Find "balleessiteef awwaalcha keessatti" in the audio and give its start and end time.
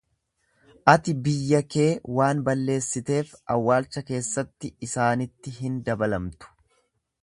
2.49-4.75